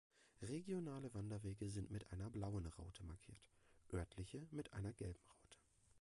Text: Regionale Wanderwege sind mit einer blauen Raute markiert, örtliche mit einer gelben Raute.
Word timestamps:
Regionale 0.41 1.13
Wanderwege 1.13 1.69
sind 1.69 1.91
mit 1.91 2.11
einer 2.11 2.31
blauen 2.31 2.65
Raute 2.65 3.03
markiert, 3.03 3.51
örtliche 3.93 4.47
mit 4.49 4.73
einer 4.73 4.93
gelben 4.93 5.21
Raute. 5.29 5.59